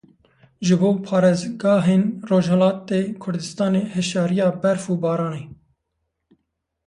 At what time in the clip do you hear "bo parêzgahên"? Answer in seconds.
0.79-2.03